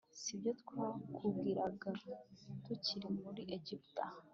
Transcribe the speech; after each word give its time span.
si 0.21 0.31
byo 0.39 0.51
twakubwiraga 0.61 1.89
tukiri 2.65 3.07
muri 3.21 3.41
egiputa 3.55 4.05